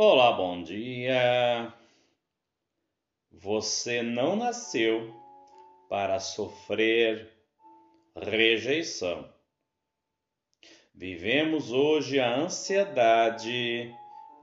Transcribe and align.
Olá, 0.00 0.30
bom 0.30 0.62
dia. 0.62 1.74
Você 3.32 4.00
não 4.00 4.36
nasceu 4.36 5.12
para 5.88 6.20
sofrer 6.20 7.28
rejeição. 8.14 9.28
Vivemos 10.94 11.72
hoje 11.72 12.20
a 12.20 12.32
ansiedade 12.32 13.92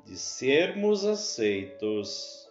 de 0.03 0.17
sermos 0.17 1.05
aceitos. 1.05 2.45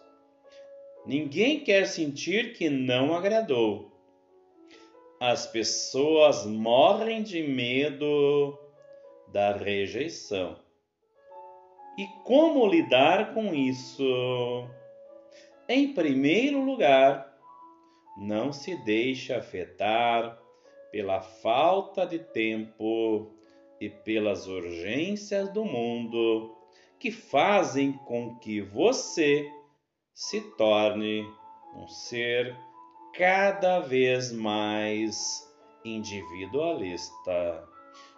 Ninguém 1.05 1.63
quer 1.63 1.85
sentir 1.85 2.53
que 2.53 2.71
não 2.71 3.15
agradou. 3.15 3.91
As 5.19 5.45
pessoas 5.45 6.43
morrem 6.43 7.21
de 7.21 7.43
medo 7.43 8.57
da 9.27 9.55
rejeição. 9.55 10.64
E 11.97 12.07
como 12.23 12.67
lidar 12.67 13.33
com 13.33 13.53
isso? 13.53 14.67
Em 15.67 15.93
primeiro 15.93 16.61
lugar, 16.61 17.33
não 18.17 18.51
se 18.51 18.75
deixe 18.83 19.33
afetar 19.33 20.37
pela 20.91 21.21
falta 21.21 22.05
de 22.05 22.19
tempo 22.19 23.31
e 23.79 23.89
pelas 23.89 24.45
urgências 24.47 25.49
do 25.53 25.63
mundo 25.63 26.55
que 26.99 27.11
fazem 27.11 27.93
com 27.93 28.35
que 28.39 28.61
você 28.61 29.49
se 30.13 30.41
torne 30.57 31.25
um 31.75 31.87
ser 31.87 32.55
cada 33.13 33.79
vez 33.79 34.31
mais 34.31 35.45
individualista. 35.83 37.67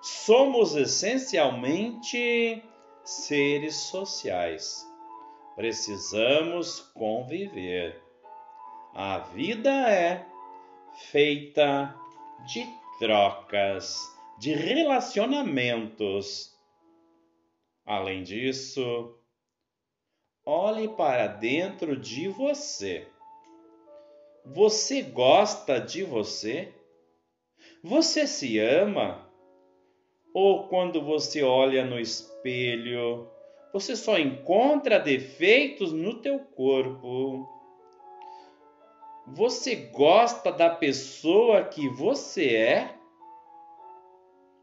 Somos 0.01 0.75
essencialmente 0.75 2.63
seres 3.07 3.75
sociais. 3.75 4.85
Precisamos 5.55 6.81
conviver. 6.93 8.03
A 8.93 9.19
vida 9.19 9.71
é 9.89 10.27
feita 11.09 11.95
de 12.45 12.67
trocas, 12.99 13.97
de 14.37 14.53
relacionamentos. 14.53 16.53
Além 17.85 18.23
disso, 18.23 19.17
olhe 20.45 20.89
para 20.89 21.27
dentro 21.27 21.95
de 21.95 22.27
você. 22.27 23.07
Você 24.45 25.01
gosta 25.01 25.79
de 25.79 26.03
você? 26.03 26.73
Você 27.81 28.27
se 28.27 28.59
ama? 28.59 29.26
Ou 30.39 30.67
quando 30.67 31.01
você 31.01 31.41
olha 31.41 31.83
no 31.83 31.99
espelho, 31.99 33.27
você 33.73 33.95
só 33.95 34.19
encontra 34.19 34.99
defeitos 34.99 35.91
no 35.91 36.21
teu 36.21 36.37
corpo? 36.37 37.49
Você 39.25 39.75
gosta 39.75 40.51
da 40.51 40.69
pessoa 40.69 41.63
que 41.63 41.89
você 41.89 42.55
é? 42.55 42.95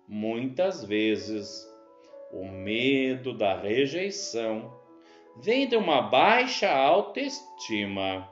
Muitas 0.06 0.84
vezes, 0.84 1.69
o 2.33 2.44
medo 2.44 3.36
da 3.36 3.56
rejeição 3.56 4.72
vem 5.38 5.66
de 5.66 5.75
uma 5.75 6.03
baixa 6.03 6.70
autoestima. 6.70 8.31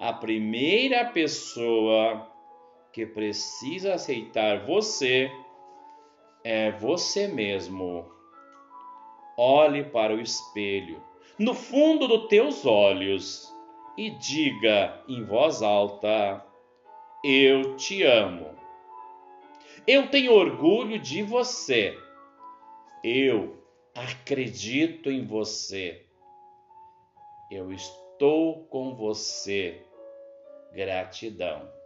A 0.00 0.12
primeira 0.12 1.04
pessoa 1.04 2.28
que 2.92 3.06
precisa 3.06 3.94
aceitar 3.94 4.66
você 4.66 5.30
é 6.50 6.70
você 6.70 7.28
mesmo. 7.28 8.10
Olhe 9.36 9.84
para 9.84 10.14
o 10.14 10.20
espelho, 10.20 10.98
no 11.38 11.52
fundo 11.52 12.08
dos 12.08 12.26
teus 12.28 12.64
olhos, 12.64 13.54
e 13.98 14.08
diga 14.08 14.98
em 15.06 15.22
voz 15.24 15.60
alta: 15.60 16.42
Eu 17.22 17.76
te 17.76 18.02
amo. 18.02 18.56
Eu 19.86 20.08
tenho 20.08 20.32
orgulho 20.32 20.98
de 20.98 21.22
você. 21.22 21.94
Eu 23.04 23.62
acredito 23.94 25.10
em 25.10 25.26
você. 25.26 26.02
Eu 27.50 27.70
estou 27.70 28.64
com 28.70 28.94
você. 28.94 29.82
Gratidão. 30.72 31.77